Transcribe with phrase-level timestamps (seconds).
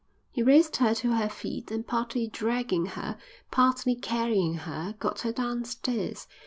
[0.31, 3.19] He raised her to her feet and partly dragging her,
[3.51, 6.27] partly carrying her, got her downstairs.